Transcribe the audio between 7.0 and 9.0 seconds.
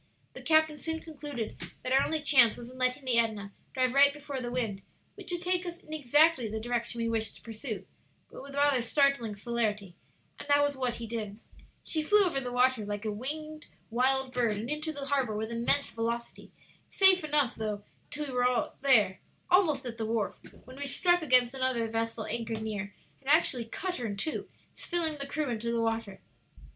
wished to pursue, but with rather